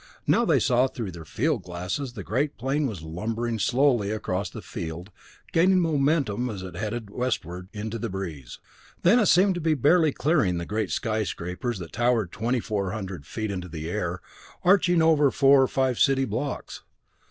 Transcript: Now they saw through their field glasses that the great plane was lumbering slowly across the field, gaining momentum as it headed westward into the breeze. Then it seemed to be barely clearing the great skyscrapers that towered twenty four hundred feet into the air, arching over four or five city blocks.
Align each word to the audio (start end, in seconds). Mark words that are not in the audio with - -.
Now 0.25 0.45
they 0.45 0.59
saw 0.59 0.87
through 0.87 1.11
their 1.11 1.25
field 1.25 1.61
glasses 1.61 2.13
that 2.13 2.15
the 2.15 2.23
great 2.23 2.57
plane 2.57 2.87
was 2.87 3.03
lumbering 3.03 3.59
slowly 3.59 4.09
across 4.09 4.49
the 4.49 4.63
field, 4.63 5.11
gaining 5.53 5.79
momentum 5.79 6.49
as 6.49 6.63
it 6.63 6.75
headed 6.75 7.11
westward 7.11 7.69
into 7.71 7.99
the 7.99 8.09
breeze. 8.09 8.57
Then 9.03 9.19
it 9.19 9.27
seemed 9.27 9.53
to 9.53 9.61
be 9.61 9.75
barely 9.75 10.11
clearing 10.11 10.57
the 10.57 10.65
great 10.65 10.89
skyscrapers 10.89 11.77
that 11.77 11.91
towered 11.93 12.31
twenty 12.31 12.59
four 12.59 12.93
hundred 12.93 13.27
feet 13.27 13.51
into 13.51 13.69
the 13.69 13.91
air, 13.91 14.21
arching 14.63 15.03
over 15.03 15.29
four 15.29 15.61
or 15.61 15.67
five 15.67 15.99
city 15.99 16.25
blocks. 16.25 16.81